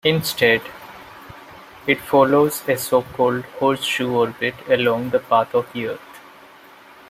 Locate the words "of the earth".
5.53-6.19